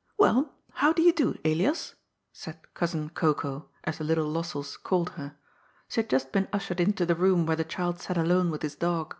[0.18, 1.94] "Well, how do you do, Elias?
[1.94, 1.94] '^
[2.34, 5.38] said * Cousin Cocoa,' as the little Lossells called her.
[5.88, 8.74] She had just been ushered into the room where the child sat alone with his
[8.74, 9.16] dog.